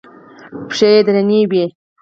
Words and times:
پښې 0.69 0.87
يې 0.93 1.01
درنې 1.05 1.39
وې. 1.51 1.65